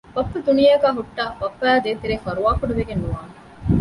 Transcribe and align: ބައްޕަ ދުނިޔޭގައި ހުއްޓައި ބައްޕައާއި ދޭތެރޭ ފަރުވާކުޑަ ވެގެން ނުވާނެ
ބައްޕަ 0.15 0.39
ދުނިޔޭގައި 0.47 0.95
ހުއްޓައި 0.97 1.33
ބައްޕައާއި 1.39 1.81
ދޭތެރޭ 1.85 2.15
ފަރުވާކުޑަ 2.25 2.73
ވެގެން 2.79 3.01
ނުވާނެ 3.03 3.33